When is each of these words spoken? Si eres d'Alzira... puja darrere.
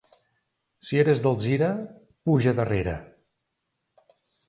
Si 0.87 0.99
eres 1.01 1.21
d'Alzira... 1.27 1.69
puja 2.31 2.57
darrere. 2.63 2.99